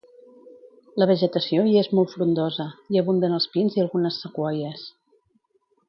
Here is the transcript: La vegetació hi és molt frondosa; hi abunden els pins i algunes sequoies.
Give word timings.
La 1.01 1.07
vegetació 1.11 1.65
hi 1.73 1.77
és 1.83 1.91
molt 1.99 2.13
frondosa; 2.15 2.65
hi 2.95 3.03
abunden 3.03 3.39
els 3.39 3.49
pins 3.57 3.79
i 3.79 3.85
algunes 3.87 4.19
sequoies. 4.25 4.89